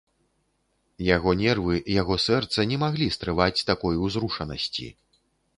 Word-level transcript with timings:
Яго 1.15 1.33
нервы, 1.41 1.75
яго 2.01 2.17
сэрца 2.25 2.67
не 2.71 2.81
маглі 2.85 3.13
стрываць 3.17 3.65
такой 3.71 4.03
узрушанасці. 4.09 4.91